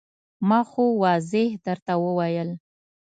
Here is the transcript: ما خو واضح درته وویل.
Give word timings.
ما 0.47 0.59
خو 0.69 0.83
واضح 1.03 1.49
درته 1.65 1.93
وویل. 2.05 2.49